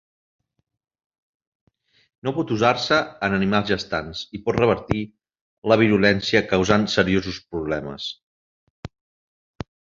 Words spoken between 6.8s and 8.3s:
seriosos problemes.